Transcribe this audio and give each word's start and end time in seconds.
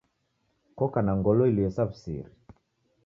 Koka 0.77 0.99
na 1.03 1.13
ngolo 1.19 1.43
ilue 1.51 1.69
sa 1.75 1.83
wu'siri 1.87 2.31